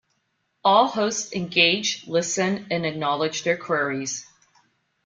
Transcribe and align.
All 0.63 0.87
hosts 0.87 1.31
engage, 1.31 2.07
listen 2.07 2.65
and 2.71 2.87
acknowledge 2.87 3.43
their 3.43 3.55
queries. 3.55 4.25